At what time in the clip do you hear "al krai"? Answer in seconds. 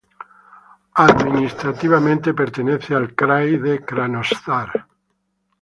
2.95-3.57